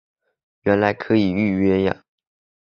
[0.63, 2.03] 原来可以预约呀